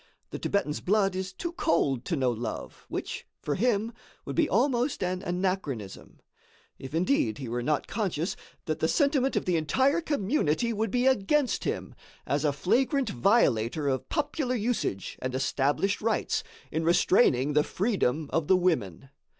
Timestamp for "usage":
14.55-15.19